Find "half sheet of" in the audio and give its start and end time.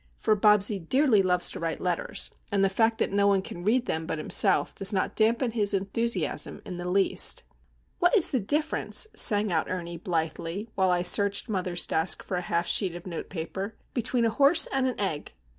12.41-13.05